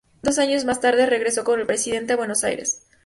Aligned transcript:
Dos 0.23 0.39
años 0.39 0.65
más 0.65 0.81
tarde, 0.81 1.05
regresó 1.05 1.43
con 1.43 1.59
el 1.59 1.67
presidente 1.67 2.13
a 2.13 2.17
Buenos 2.17 2.43
Aires. 2.43 2.81